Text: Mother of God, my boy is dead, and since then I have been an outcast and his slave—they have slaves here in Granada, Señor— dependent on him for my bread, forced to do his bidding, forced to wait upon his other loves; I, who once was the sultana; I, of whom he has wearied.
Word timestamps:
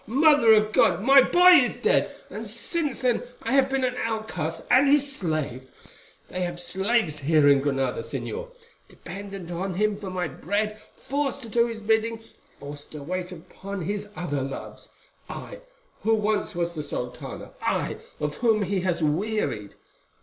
Mother 0.07 0.51
of 0.55 0.73
God, 0.73 1.03
my 1.03 1.21
boy 1.21 1.51
is 1.51 1.77
dead, 1.77 2.09
and 2.31 2.47
since 2.47 3.01
then 3.01 3.21
I 3.43 3.51
have 3.51 3.69
been 3.69 3.83
an 3.83 3.93
outcast 3.97 4.63
and 4.71 4.87
his 4.87 5.15
slave—they 5.15 6.41
have 6.41 6.59
slaves 6.59 7.19
here 7.19 7.47
in 7.47 7.59
Granada, 7.61 8.01
Señor— 8.01 8.49
dependent 8.89 9.51
on 9.51 9.75
him 9.75 9.95
for 9.95 10.09
my 10.09 10.27
bread, 10.27 10.81
forced 10.95 11.43
to 11.43 11.49
do 11.49 11.67
his 11.67 11.77
bidding, 11.81 12.19
forced 12.59 12.91
to 12.93 13.03
wait 13.03 13.31
upon 13.31 13.83
his 13.83 14.09
other 14.15 14.41
loves; 14.41 14.89
I, 15.29 15.59
who 16.01 16.15
once 16.15 16.55
was 16.55 16.73
the 16.73 16.81
sultana; 16.81 17.51
I, 17.61 17.97
of 18.19 18.37
whom 18.37 18.63
he 18.63 18.79
has 18.81 19.03
wearied. 19.03 19.75